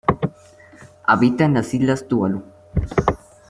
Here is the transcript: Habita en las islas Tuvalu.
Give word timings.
Habita 1.03 1.45
en 1.45 1.53
las 1.53 1.71
islas 1.75 2.07
Tuvalu. 2.07 2.41